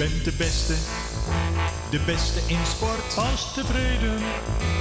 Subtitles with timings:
[0.00, 0.74] bent de beste,
[1.90, 3.14] de beste in sport.
[3.14, 4.18] Pas tevreden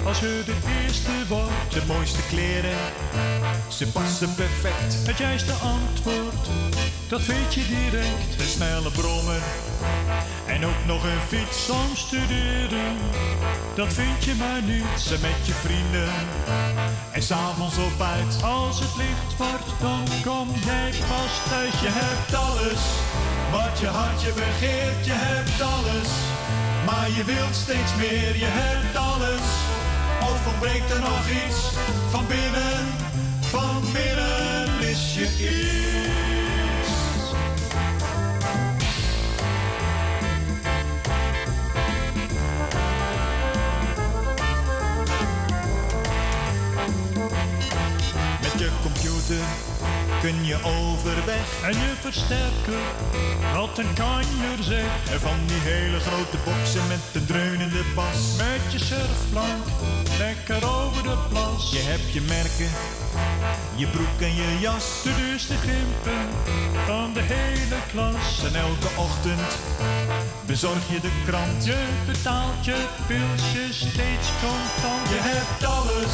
[0.05, 1.73] als je de eerste wordt.
[1.73, 2.77] De mooiste kleren,
[3.67, 5.07] ze passen perfect.
[5.07, 6.47] Het juiste antwoord,
[7.07, 8.39] dat weet je direct.
[8.39, 9.41] Een snelle brommer
[10.45, 11.69] en ook nog een fiets.
[11.69, 12.97] Om studeren,
[13.75, 14.99] dat vind je maar niet.
[15.07, 16.13] Ze met je vrienden
[17.11, 18.43] en s'avonds op uit.
[18.43, 21.79] Als het licht wordt, dan kom jij pas thuis.
[21.81, 22.81] Je hebt alles
[23.51, 25.05] wat je hartje begeert.
[25.05, 26.09] Je hebt alles,
[26.85, 28.37] maar je wilt steeds meer.
[28.37, 29.47] Je hebt alles,
[30.21, 31.59] of ontbreekt er nog iets
[32.09, 32.77] van binnen?
[33.39, 35.69] Van binnen mis je iets.
[48.41, 49.43] Met je computer
[50.21, 51.47] kun je overweg.
[51.63, 52.83] En je versterker,
[53.53, 54.91] wat een kanjer zeg.
[55.11, 58.35] En van die hele grote boksen met de dreunende bas.
[58.37, 59.63] Met je surfplank,
[60.17, 61.71] lekker over de plas.
[61.71, 62.71] Je hebt je merken,
[63.75, 65.03] je broek en je jas.
[65.03, 66.23] De duurste grimpen
[66.85, 68.43] van de hele klas.
[68.47, 69.51] En elke ochtend
[70.45, 71.65] bezorg je de krant.
[71.65, 75.05] Je betaalt je pilsje steeds contant.
[75.13, 76.13] Je hebt alles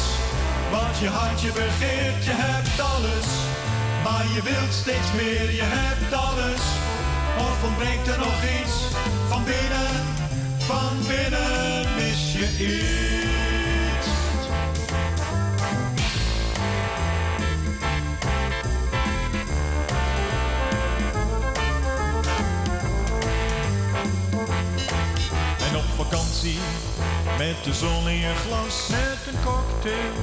[0.70, 2.24] wat je hartje begeert.
[2.24, 3.28] Je hebt alles,
[4.10, 5.50] maar je wilt steeds meer.
[5.52, 6.62] Je hebt alles,
[7.38, 8.74] of ontbreekt er nog iets
[9.28, 9.90] van binnen?
[10.58, 14.06] Van binnen mis je iets.
[25.68, 26.58] En op vakantie
[27.38, 28.88] met de zon in je glas.
[28.88, 30.14] Met een cocktail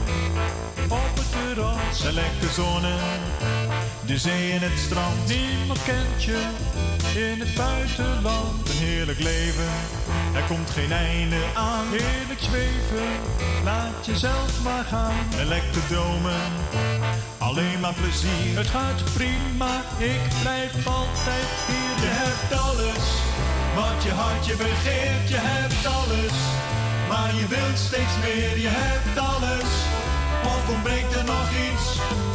[0.88, 2.02] op het terras.
[2.02, 3.00] Lekker zonnen,
[4.14, 5.28] de zee en het strand.
[5.28, 6.40] Niemand kent je
[7.16, 8.70] in het buitenland.
[8.70, 9.72] Een heerlijk leven,
[10.36, 11.86] er komt geen einde aan.
[11.90, 13.10] Heerlijk zweven,
[13.64, 15.26] laat jezelf maar gaan.
[15.40, 16.46] En lekker dromen,
[17.38, 18.52] alleen maar plezier.
[18.62, 21.96] Het gaat prima, ik blijf altijd hier.
[22.06, 23.06] Je hebt alles,
[23.80, 25.28] wat je hartje begeert.
[25.36, 26.36] Je hebt alles,
[27.10, 28.56] maar je wilt steeds meer.
[28.68, 29.70] Je hebt alles,
[30.54, 31.86] of ontbreekt er nog iets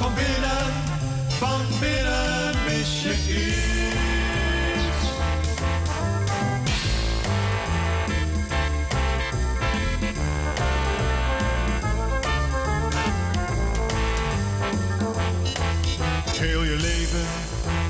[0.01, 0.98] van binnen?
[1.39, 3.59] Van binnen mis je iets.
[16.39, 17.27] Heel je leven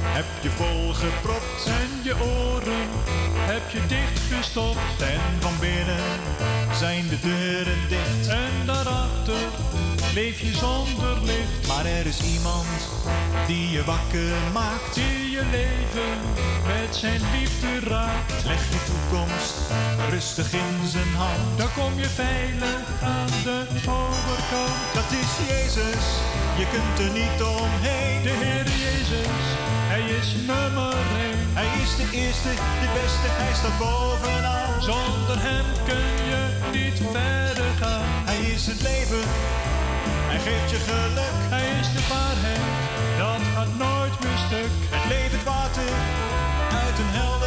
[0.02, 2.88] heb je vol gepropt En je oren
[3.36, 5.02] heb je dichtgestopt.
[5.02, 6.20] en van binnen
[6.72, 8.28] zijn de deuren dicht.
[8.28, 9.48] En daarachter
[10.14, 11.66] leef je zonder licht.
[11.66, 12.66] Maar er is iemand
[13.46, 14.94] die je wakker maakt.
[14.94, 16.18] Die je leven
[16.66, 18.44] met zijn liefde raakt.
[18.44, 19.54] Leg je toekomst
[20.10, 21.58] rustig in zijn hand.
[21.58, 24.80] Dan kom je veilig aan de overkant.
[24.94, 26.04] Dat is Jezus,
[26.58, 28.22] je kunt er niet omheen.
[28.22, 29.44] De Heer Jezus,
[29.92, 30.96] Hij is nummer
[31.26, 31.46] één.
[31.60, 32.50] Hij is de eerste,
[32.82, 34.82] de beste, hij staat bovenaan.
[34.82, 36.42] Zonder Hem kun je
[36.76, 38.08] niet verder gaan.
[38.30, 39.22] Hij is het leven,
[40.38, 41.36] hij geeft je geluk.
[41.54, 42.64] Hij is de waarheid,
[43.18, 44.70] dat gaat nooit meer stuk.
[44.94, 45.90] Het levend water
[46.84, 47.37] uit een heldere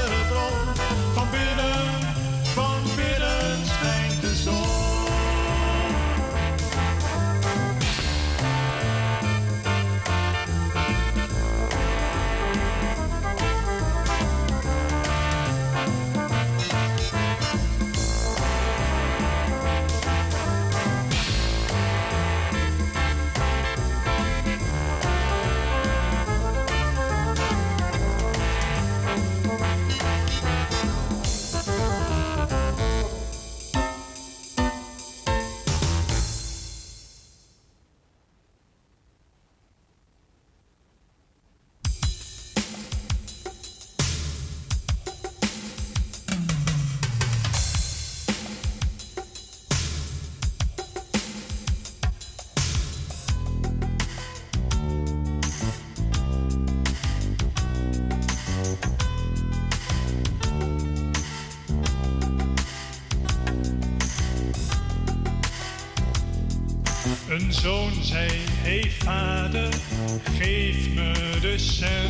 [71.61, 72.00] me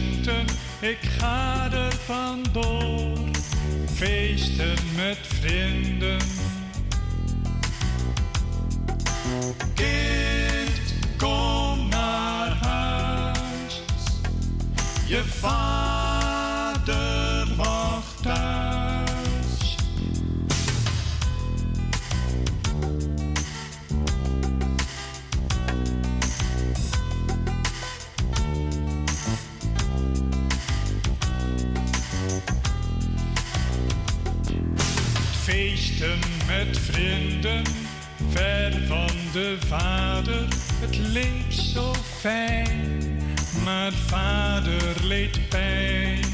[42.45, 43.19] pijn,
[43.63, 46.25] maar vader leed pijn.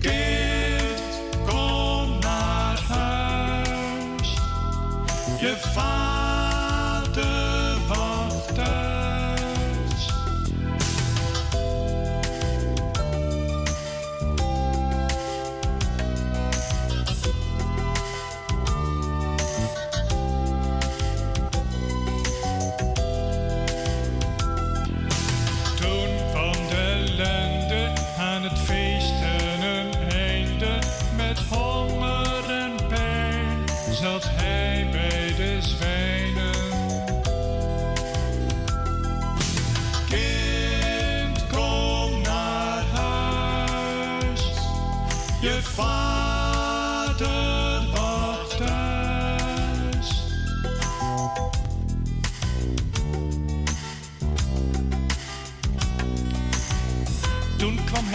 [0.00, 4.34] Kind, kom naar huis,
[5.40, 6.07] je vader.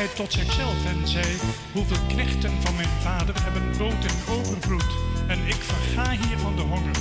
[0.04, 1.26] hij tot zichzelf en zei:
[1.72, 4.92] Hoeveel knechten van mijn vader hebben brood en overvloed,
[5.28, 6.96] en ik verga hier van de honger.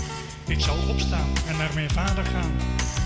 [0.46, 2.52] Ik zal opstaan en naar mijn vader gaan.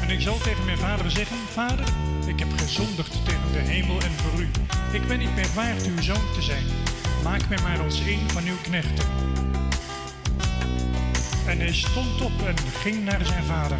[0.02, 1.86] En ik zal tegen mijn vader zeggen: Vader,
[2.26, 4.48] ik heb gezondigd tegen de hemel en voor u.
[4.92, 6.64] Ik ben niet meer waard uw zoon te zijn.
[7.22, 9.08] Maak mij maar als een van uw knechten.
[11.46, 13.78] En hij stond op en ging naar zijn vader.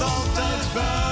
[0.00, 1.03] All altijd bij.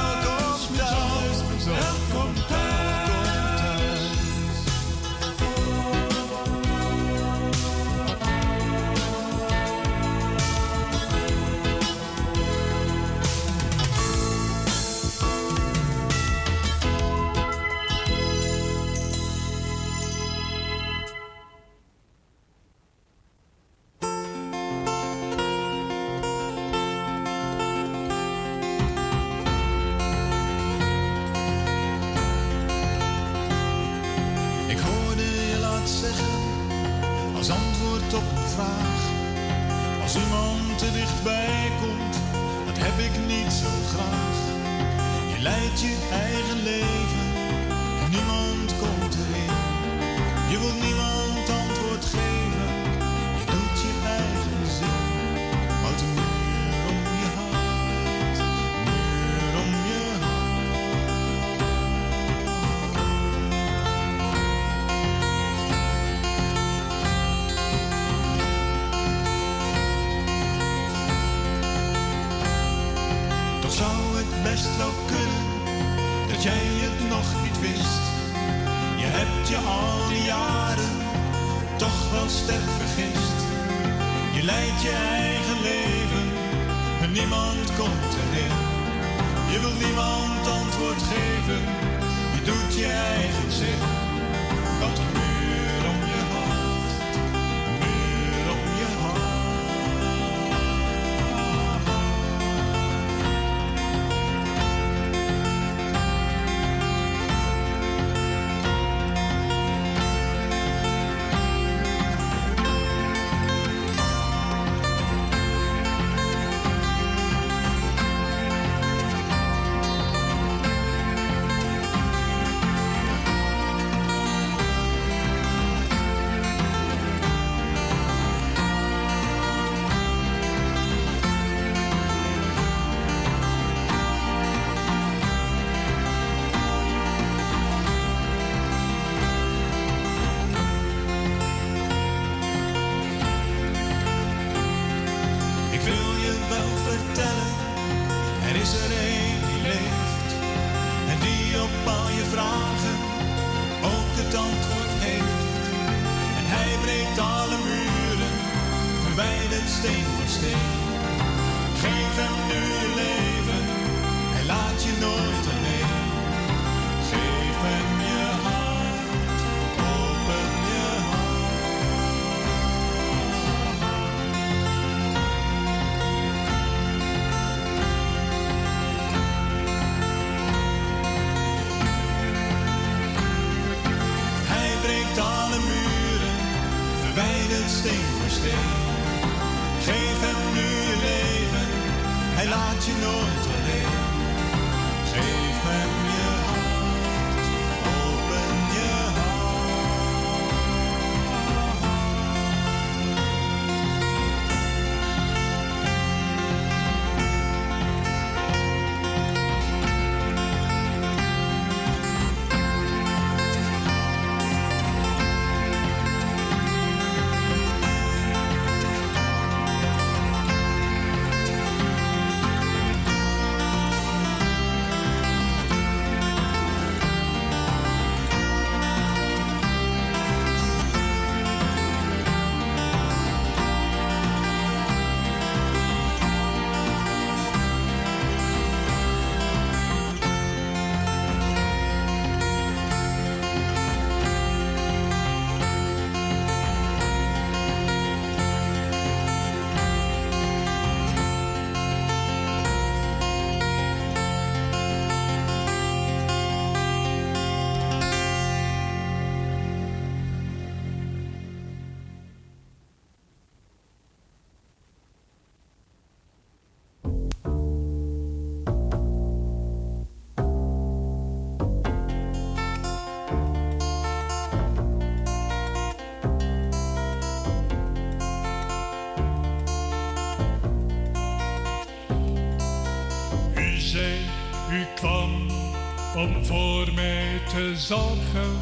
[287.76, 288.58] zorgen.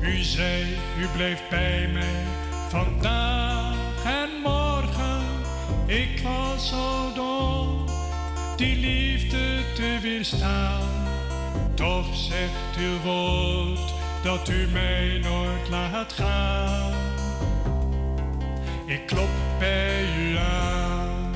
[0.00, 2.24] U zei, u bleef bij mij
[2.68, 5.22] vandaag en morgen.
[5.86, 7.84] Ik was zo dom
[8.56, 10.88] die liefde te weerstaan.
[11.74, 16.92] Toch zegt uw woord dat u mij nooit laat gaan.
[18.86, 19.28] Ik klop
[19.58, 21.34] bij u aan.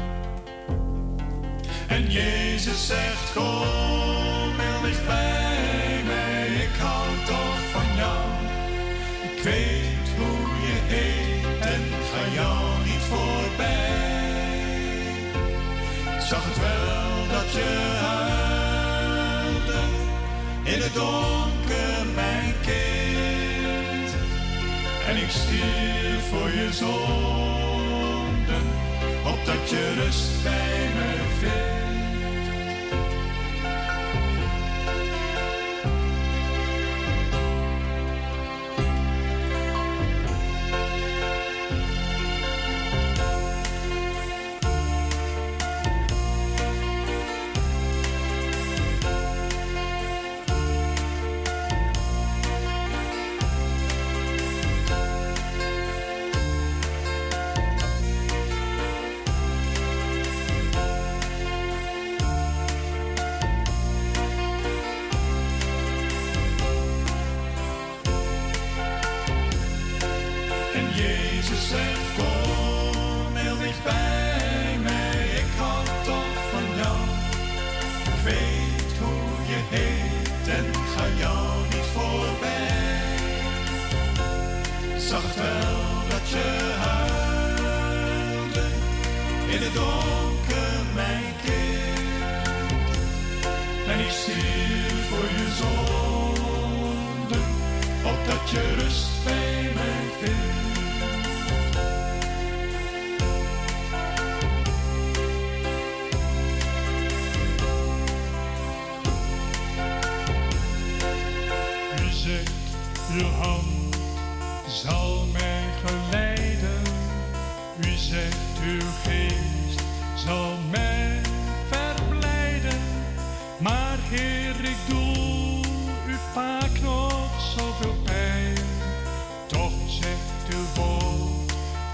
[1.88, 3.59] En Jezus zegt, kom.
[16.30, 17.70] zag het wel dat je
[18.00, 19.82] huilde
[20.62, 24.10] in het donker, mijn kind.
[25.08, 28.64] En ik stierf voor je zonden,
[29.24, 31.29] opdat je rust bij me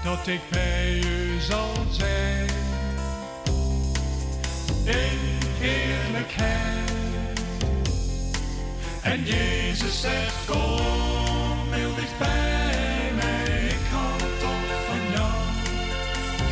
[0.07, 2.47] dat ik bij u zal zijn.
[4.85, 5.19] in
[5.59, 6.91] heerlijkheid.
[9.01, 15.33] En Jezus zegt, kom heel dicht bij mij, ik hou toch van jou.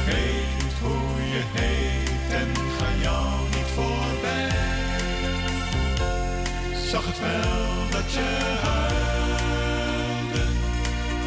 [0.05, 4.50] Weet niet hoe je heet en ga jou niet voorbij.
[6.91, 8.29] Zag het wel dat je
[8.62, 10.45] huilde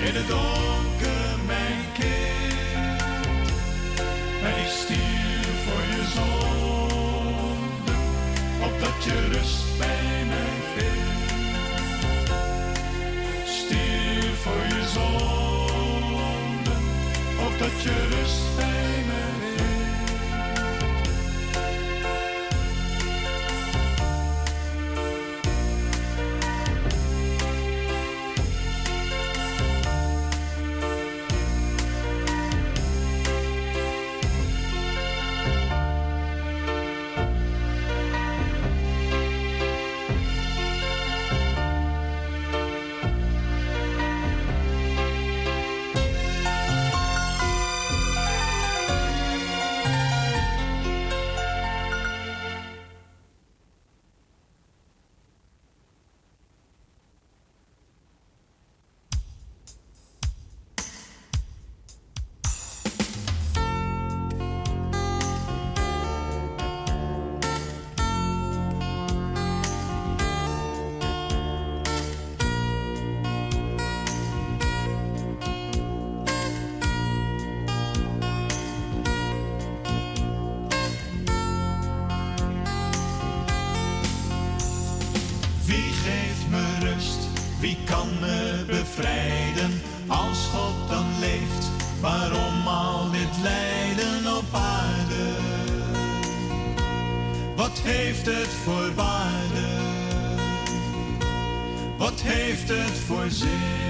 [0.07, 0.88] in het donker,
[9.09, 11.33] je rust bij mij vindt.
[13.47, 16.77] Stier voor je zonde,
[17.47, 18.48] opdat je rust
[98.29, 99.67] het voor waarde?
[101.97, 103.88] Wat heeft het voor zin?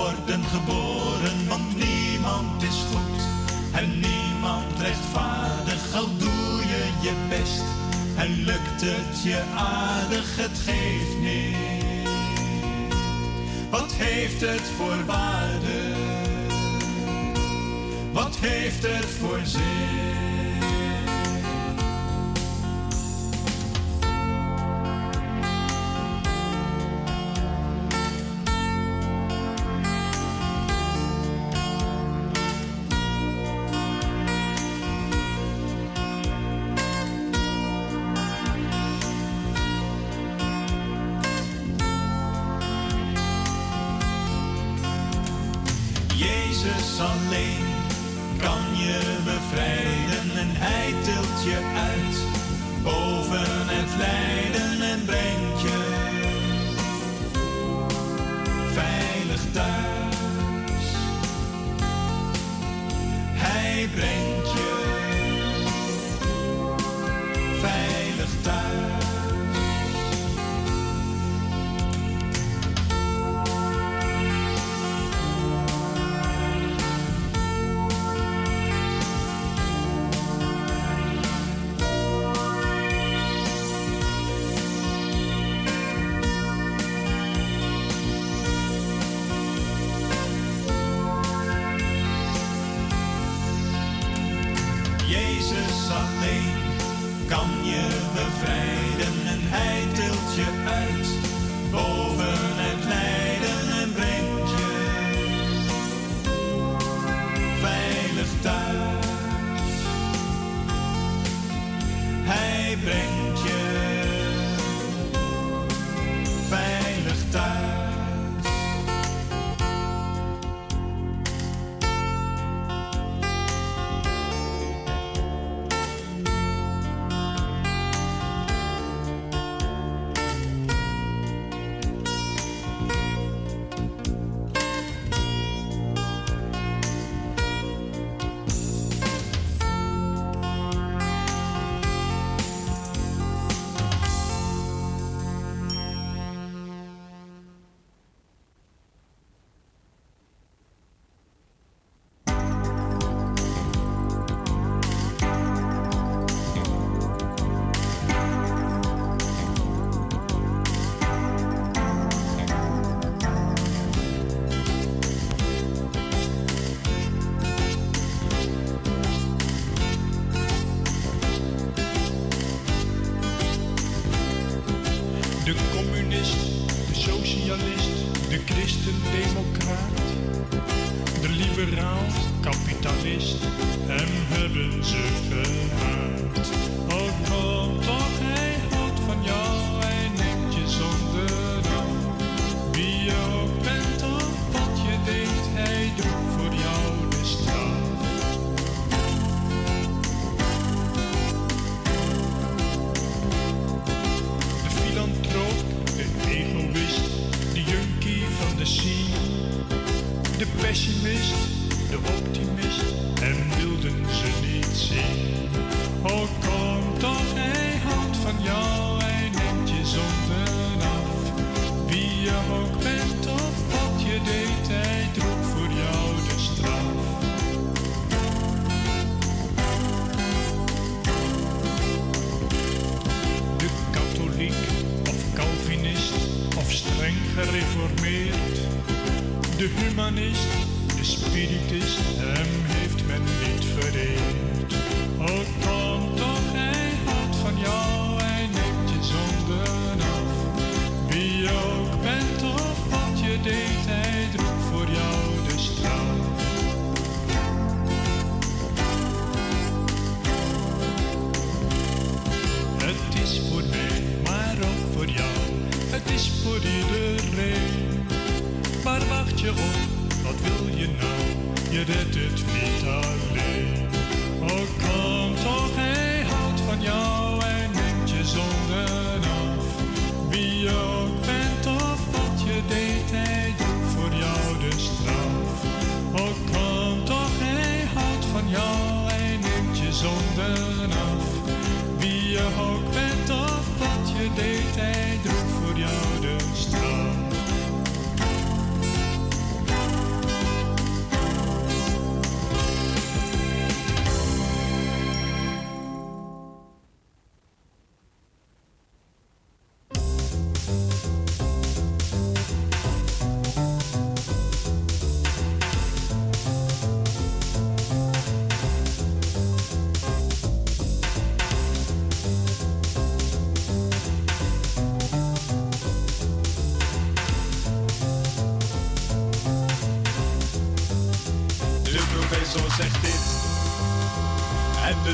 [0.00, 1.48] Worden geboren?
[1.48, 3.20] Want niemand is goed
[3.72, 7.64] en niemand rechtvaardig, al doe je je best
[8.16, 12.08] en lukt het je aardig, het geeft niet.
[13.70, 15.78] Wat heeft het voor waarde?
[18.12, 19.89] Wat heeft het voor zin?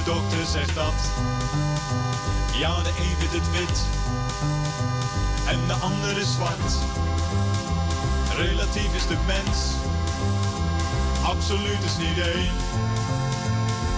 [0.07, 0.95] dokter zegt dat.
[2.53, 3.79] Ja, de een vindt het wit
[5.49, 6.73] en de ander zwart.
[8.37, 9.59] Relatief is de mens,
[11.25, 12.53] absoluut is niet één.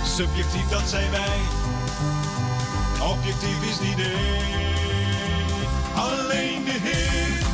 [0.04, 1.38] Subjectief dat zijn wij,
[3.10, 4.66] objectief is niet één.
[5.94, 7.46] Alleen de Heer,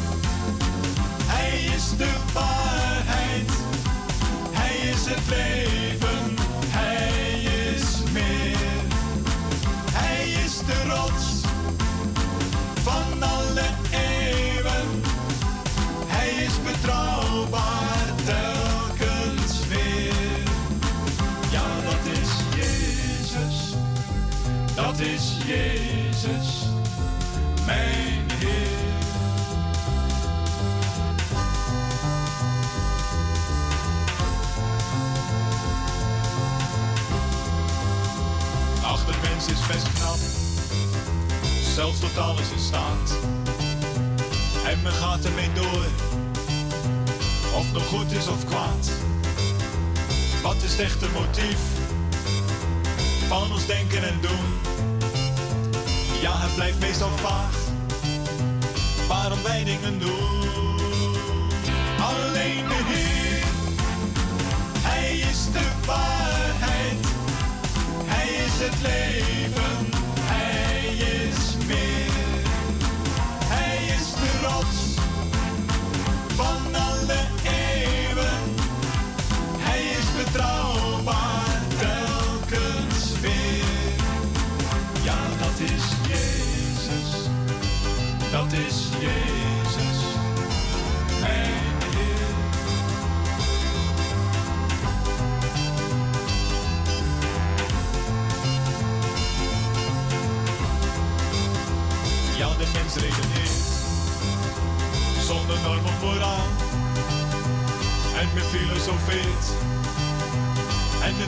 [1.24, 3.50] Hij is de waarheid,
[4.52, 5.63] Hij is het leven.
[41.74, 43.16] zelfs tot alles in staat.
[44.66, 45.86] En men gaat ermee door,
[47.54, 48.90] of nog goed is of kwaad.
[50.42, 51.58] Wat is het echte motief
[53.28, 54.44] van ons denken en doen?
[56.20, 57.56] Ja, het blijft meestal vaag,
[59.08, 60.78] waarom wij dingen doen.
[62.00, 63.44] Alleen de Heer,
[64.80, 67.06] Hij is de waarheid,
[68.04, 69.73] Hij is het leven.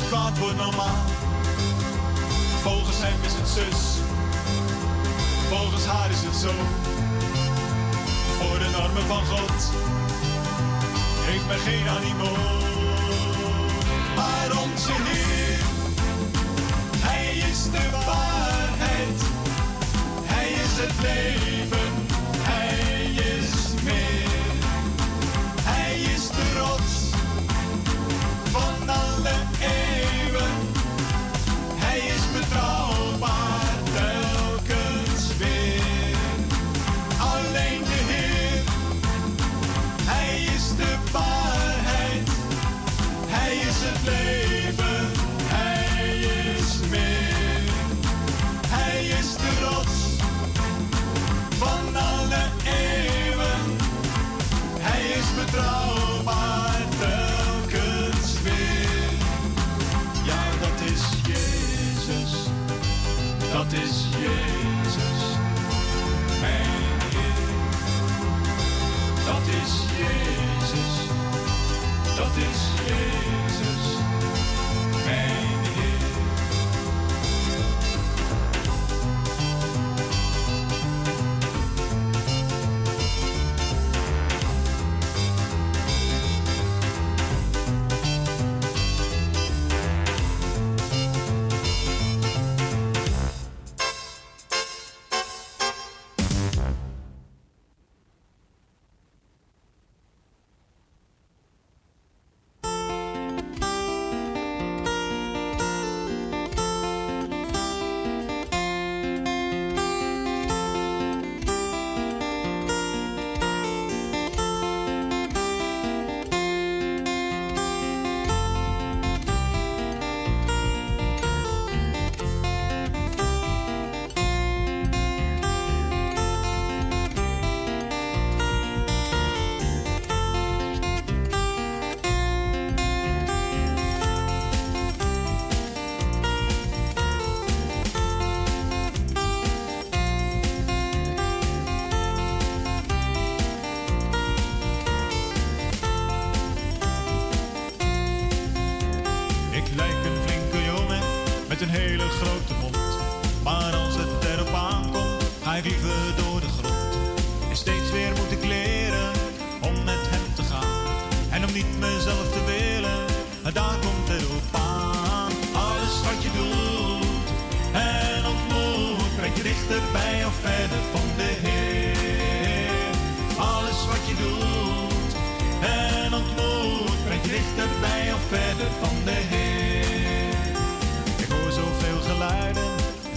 [0.08, 1.04] kwaad wordt normaal.
[2.62, 3.80] Volgens hem is het zus,
[5.48, 6.52] volgens haar is het zo.
[8.38, 9.60] Voor de normen van God
[11.28, 12.30] heeft men geen animo.
[14.16, 15.58] Maar onze Heer,
[16.98, 19.20] Hij is de waarheid,
[20.24, 21.85] Hij is het leven.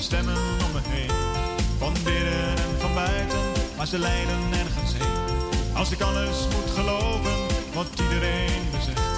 [0.01, 0.35] Stemmen
[0.65, 1.11] om me heen.
[1.77, 3.39] Van binnen en van buiten,
[3.77, 5.17] maar ze leiden nergens heen.
[5.75, 7.37] Als ik alles moet geloven,
[7.73, 9.17] wat iedereen me zegt.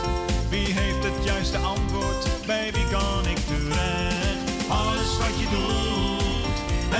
[0.50, 4.46] Wie heeft het juiste antwoord, bij wie kan ik terecht?
[4.67, 6.58] Alles wat je doet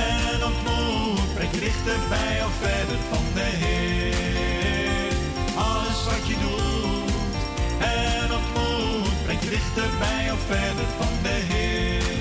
[0.08, 5.14] en ontmoet, brengt je dichterbij of verder van de Heer.
[5.56, 7.42] Alles wat je doet
[7.80, 12.21] en ontmoet, brengt je dichterbij of verder van de Heer.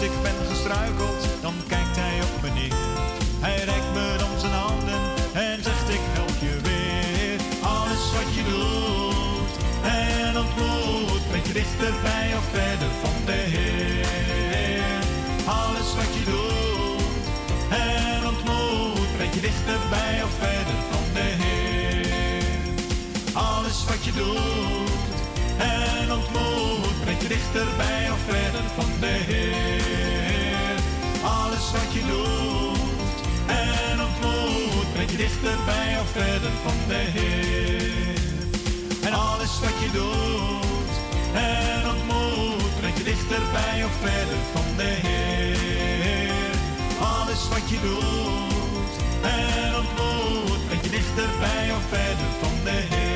[0.00, 2.74] Als ik ben gestruikeld, dan kijkt hij op me neer.
[3.40, 5.00] Hij reikt me dan zijn handen
[5.32, 7.38] en zegt ik help je weer.
[7.76, 15.02] Alles wat je doet en ontmoet, brengt je dichterbij of verder van de Heer.
[15.60, 17.24] Alles wat je doet
[17.86, 22.44] en ontmoet, brengt je dichterbij of verder van de Heer.
[23.32, 25.14] Alles wat je doet
[25.58, 26.79] en ontmoet,
[27.36, 30.76] dichterbij of verder van de Heer.
[31.38, 38.18] Alles wat je doet en ontmoet, brengt je dichterbij of verder van de Heer.
[39.06, 40.94] En alles wat je doet
[41.34, 46.54] en ontmoet, brengt je dichterbij of verder van de Heer.
[47.14, 48.94] Alles wat je doet
[49.38, 53.09] en ontmoet, brengt je dichterbij of verder van de Heer.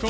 [0.00, 0.06] Ik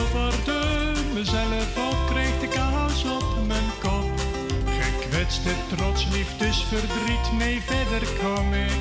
[1.15, 4.21] mezelf op, kreeg de kous op mijn kop.
[4.65, 8.80] Gekwetste trots, liefdesverdriet, nee verder kwam ik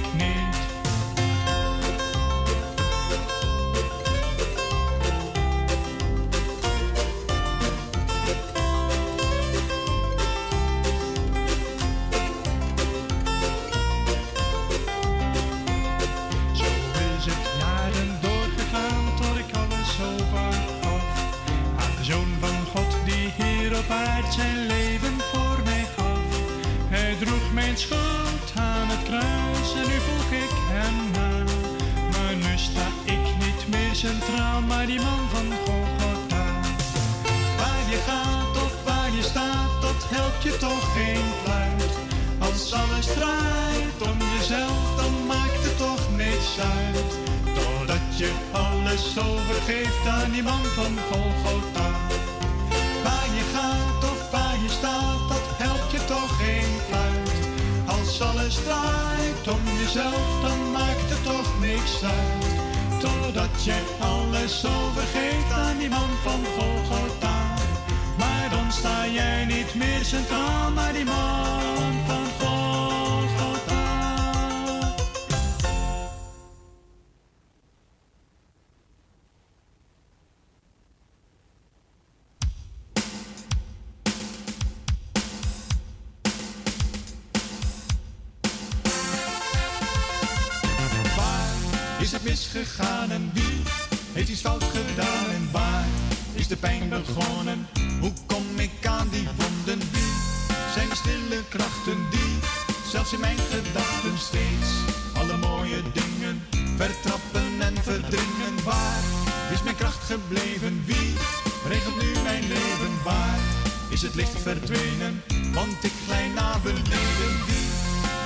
[113.90, 115.24] is het licht verdwenen,
[115.54, 117.34] want ik glij naar beneden.
[117.46, 117.68] Wie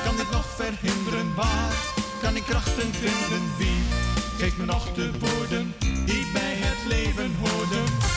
[0.04, 1.36] kan dit nog verhinderen?
[1.36, 1.74] Waar
[2.22, 3.42] kan ik krachten vinden?
[3.58, 3.82] Wie
[4.38, 8.13] geeft me nog de woorden die bij het leven horen?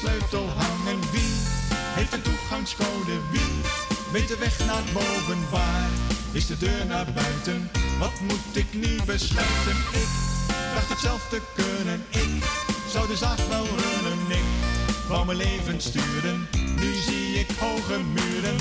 [0.00, 1.00] sleutel hangen?
[1.12, 1.34] Wie
[1.96, 3.14] heeft een toegangscode?
[3.30, 3.52] Wie
[4.12, 5.50] weet de weg naar boven?
[5.50, 5.88] Waar
[6.32, 7.70] is de deur naar buiten?
[7.98, 9.76] Wat moet ik nu besluiten?
[9.92, 10.08] Ik
[10.74, 12.04] dacht het zelf te kunnen.
[12.08, 12.44] Ik
[12.88, 14.30] zou de zaak wel runnen.
[14.30, 14.44] Ik
[15.08, 16.48] wou mijn leven sturen.
[16.76, 18.56] Nu zie ik hoge muren.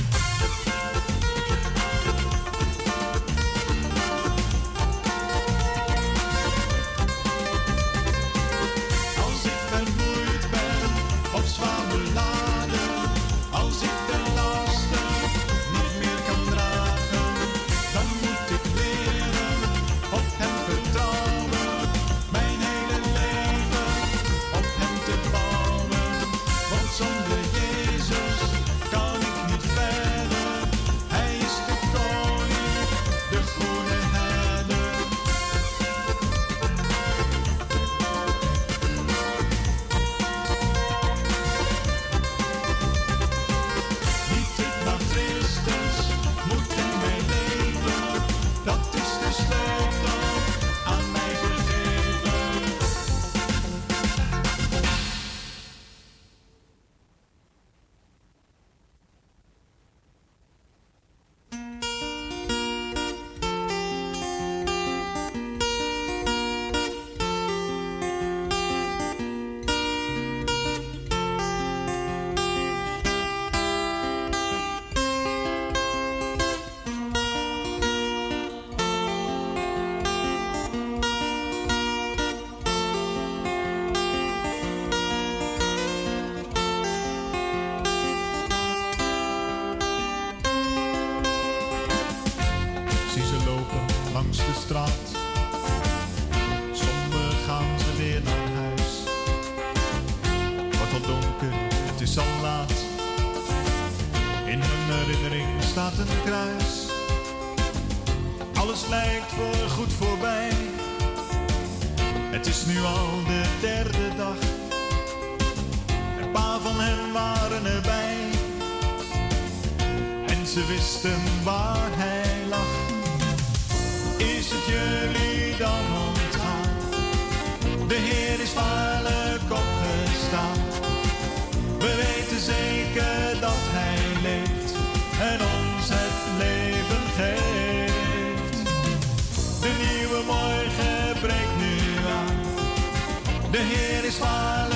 [143.59, 144.68] De Heer is waar.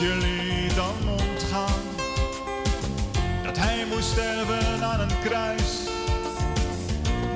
[0.00, 1.82] jullie dan ontgaan?
[3.44, 5.88] Dat hij moest sterven aan een kruis,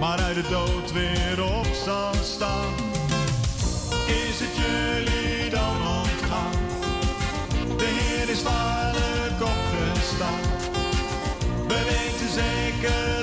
[0.01, 2.73] maar uit de dood weer op zal staan.
[4.07, 6.59] Is het jullie dan ontgaan?
[7.77, 10.41] De Heer is waarlijk opgestaan.
[11.69, 13.14] We weten zeker.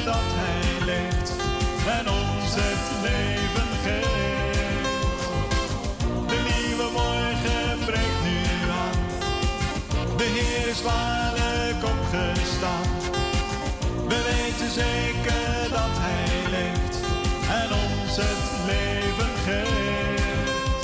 [10.71, 12.89] Is waarlijk opgestaan.
[14.07, 16.95] We weten zeker dat Hij leeft
[17.59, 20.83] en ons het leven geeft.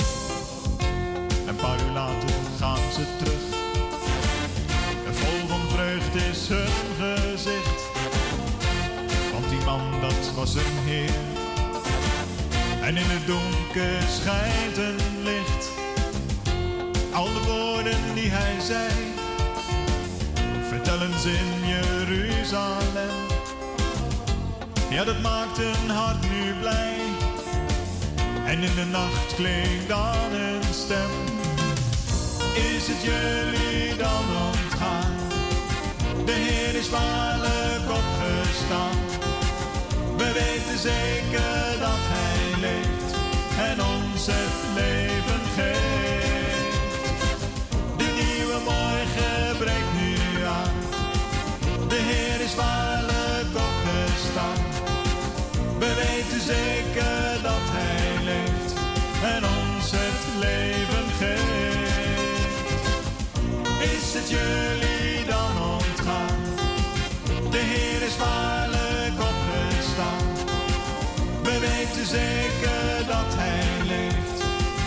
[1.48, 2.28] Een paar uur later
[2.58, 3.46] gaan ze terug.
[5.10, 7.82] Vol van vreugde is hun gezicht.
[9.32, 11.20] Want die man, dat was een Heer.
[12.82, 15.70] En in het donker schijnt een licht.
[17.12, 19.07] Al de woorden die hij zei,
[21.24, 23.16] in Jeruzalem.
[24.90, 26.96] Ja, dat maakt hun hart nu blij.
[28.46, 31.10] En in de nacht klinkt dan een stem.
[32.54, 35.16] Is het jullie dan ontgaan?
[36.24, 38.98] De Heer is waarlijk opgestaan.
[40.16, 43.14] We weten zeker dat Hij leeft
[43.58, 45.07] en ons het leven
[64.30, 66.40] jullie dan ontgaan?
[67.50, 70.26] De Heer is waarlijk opgestaan.
[71.42, 74.40] We weten zeker dat Hij leeft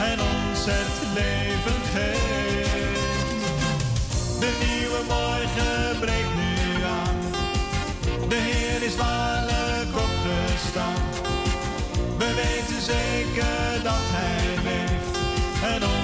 [0.09, 3.29] en ons het leven geeft.
[4.39, 7.19] De nieuwe morgen breekt nu aan.
[8.29, 11.01] De Heer is waarlijk opgestaan.
[12.17, 15.17] We weten zeker dat Hij leeft
[15.63, 16.00] en ons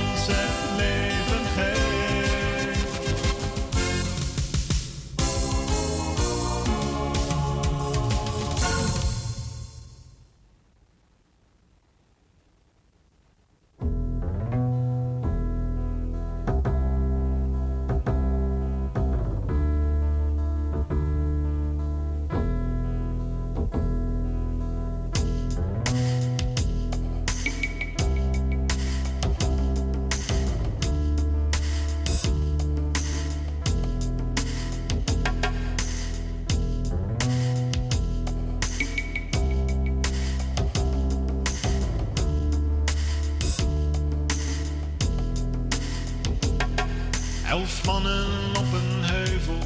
[47.48, 48.28] Elf mannen
[48.58, 49.58] op een heuvel,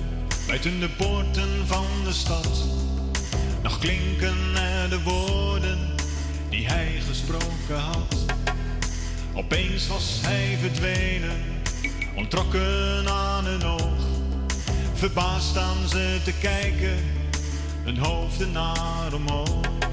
[0.47, 2.65] buiten de poorten van de stad.
[3.63, 5.79] Nog klinken er de woorden
[6.49, 8.25] die hij gesproken had.
[9.33, 11.41] Opeens was hij verdwenen,
[12.15, 14.05] ontrokken aan een oog.
[14.93, 16.97] Verbaasd staan ze te kijken,
[17.83, 19.89] hun hoofden naar omhoog.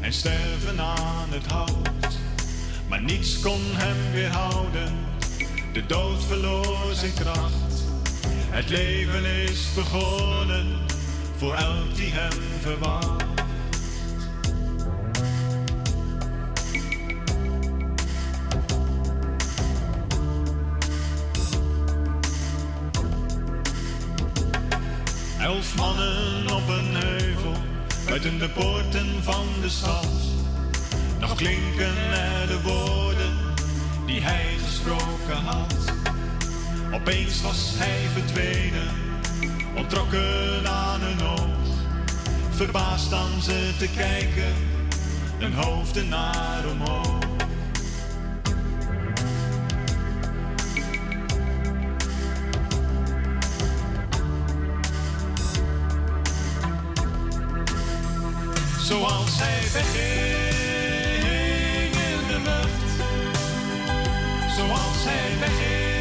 [0.00, 2.18] En sterven aan het hout.
[2.88, 4.92] Maar niets kon hem weerhouden.
[5.72, 7.84] De dood verloor zijn kracht.
[8.50, 10.66] Het leven is begonnen
[11.36, 13.33] voor elk die hem verwacht.
[29.02, 30.06] Van de stad.
[31.20, 33.32] Nog klinken er de woorden
[34.06, 35.74] die hij gesproken had.
[36.92, 38.94] Opeens was hij verdwenen,
[39.76, 41.68] ontrokken aan een oog.
[42.50, 44.54] Verbaasd aan ze te kijken,
[45.38, 47.13] hun hoofden naar omhoog.
[59.74, 61.24] Wegging
[62.10, 62.90] in de lucht.
[64.56, 65.93] Zoals hij wegging,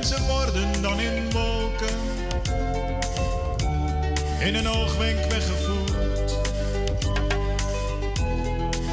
[0.00, 1.98] mensen worden dan in wolken,
[4.40, 6.38] In een oogwenk weggevoerd.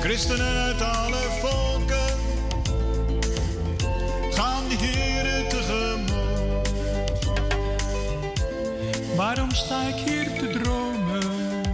[0.01, 2.18] Christenen uit alle volken
[4.32, 6.70] gaan de heren tegemoet.
[9.16, 11.66] Waarom sta ik hier te dromen?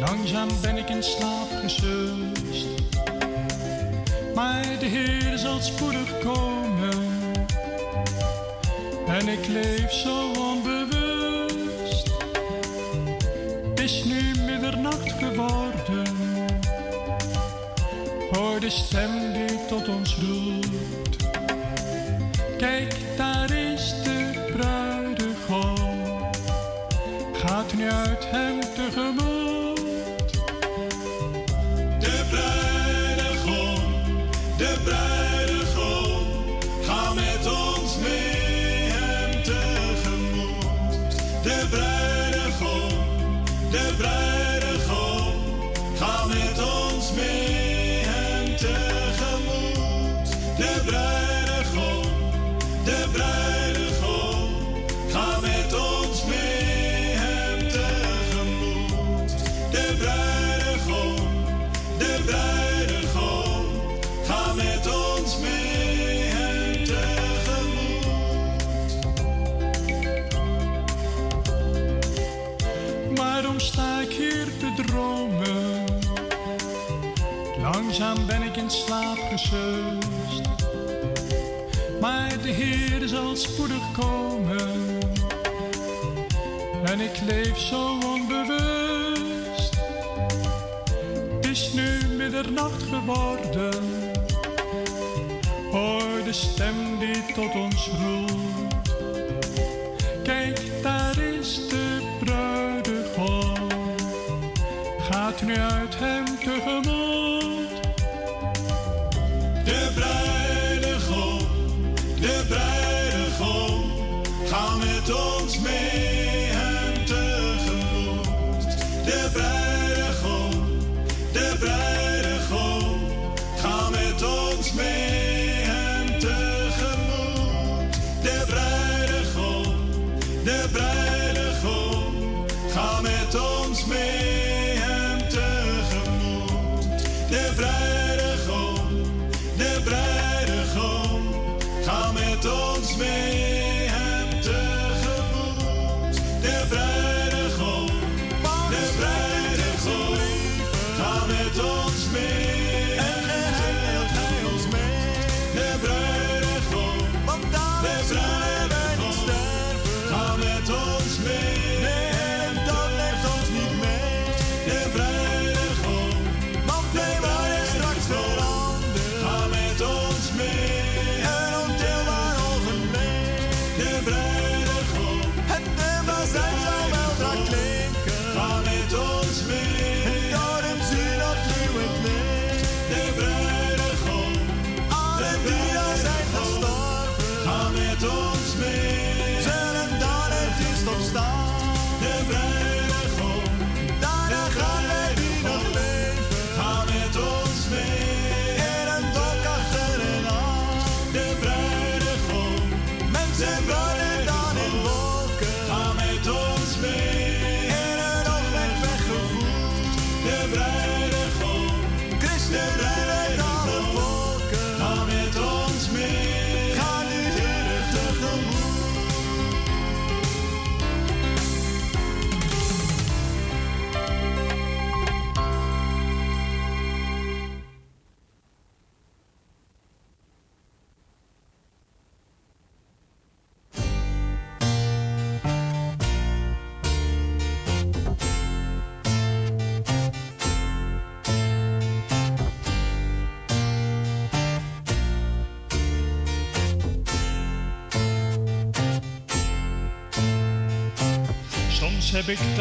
[0.00, 2.66] Langzaam ben ik in slaap gesust.
[4.34, 6.53] Maar de Heer zal spoedig komen.
[9.14, 12.10] En ik leef zo onbewust.
[13.74, 16.06] Is nu middernacht geworden.
[18.30, 21.16] Hoor de stem die tot ons roept.
[22.58, 23.03] Kijk
[83.04, 84.98] Als zal spoedig komen.
[86.84, 89.76] En ik leef zo onbewust.
[91.34, 93.84] Het is nu middernacht geworden.
[95.70, 98.92] Hoor de stem die tot ons roept.
[100.22, 103.68] Kijk, daar is de bruidegom.
[104.98, 107.03] Gaat nu uit hem tegemoet.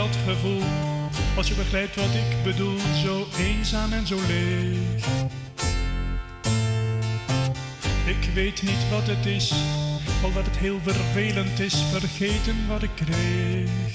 [0.08, 0.62] dat gevoel.
[1.36, 5.06] Als je begrijpt wat ik bedoel, zo eenzaam en zo leeg.
[8.06, 9.54] Ik weet niet wat het is,
[10.24, 13.91] al dat het heel vervelend is, vergeten wat ik kreeg.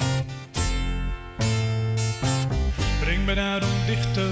[3.00, 4.30] Breng me daarom dichter,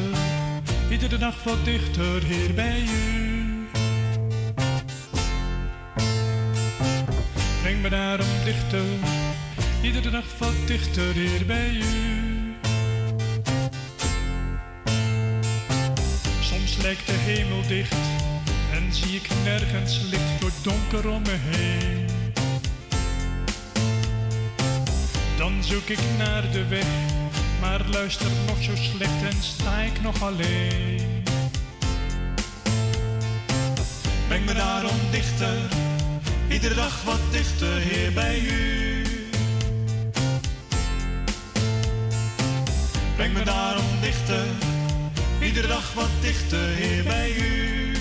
[0.90, 3.68] iedere dag wat dichter, hier bij u.
[7.62, 8.84] Breng me daarom dichter
[9.86, 12.54] iedere dag wat dichter hier bij u.
[16.40, 17.96] Soms lijkt de hemel dicht
[18.72, 22.06] en zie ik nergens licht door donker om me heen.
[25.36, 26.86] Dan zoek ik naar de weg,
[27.60, 31.22] maar luister nog zo slecht en sta ik nog alleen.
[34.28, 35.56] Breng me daarom dichter,
[36.48, 38.95] iedere dag wat dichter, hier bij u.
[43.36, 44.44] me daarom dichter,
[45.40, 47.92] iedere dag wat dichter, hier bij u.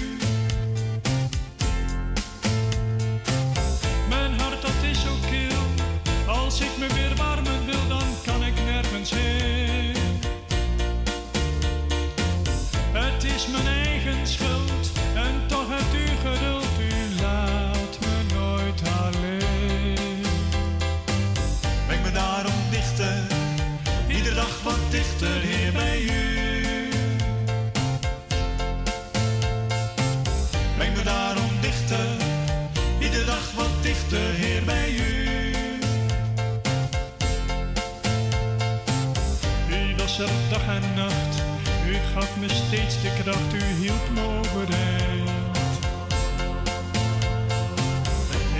[4.09, 5.57] Mijn hart dat is zo kil,
[6.27, 7.04] als ik me weer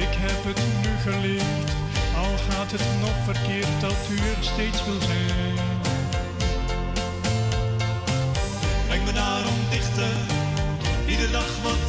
[0.06, 1.70] Ik heb het nu geleerd.
[2.18, 5.58] Al gaat het nog verkeerd dat u steeds wil zijn.
[8.88, 10.14] Breng me daarom dichter.
[11.08, 11.84] Iedere dag wat.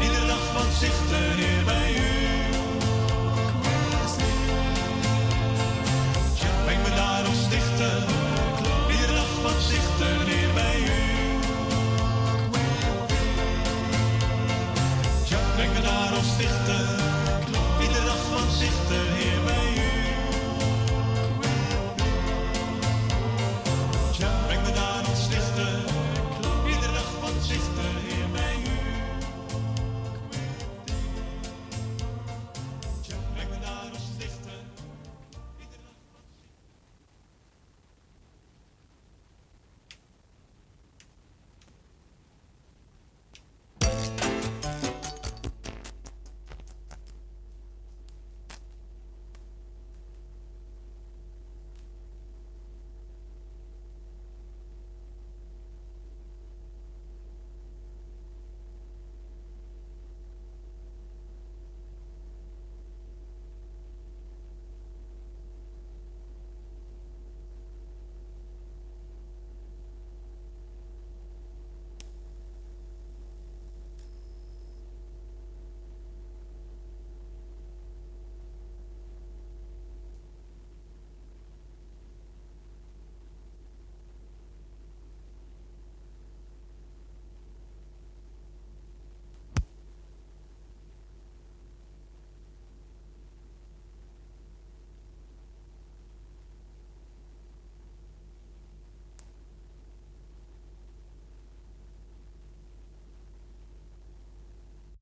[0.00, 1.53] iedere dag van zichter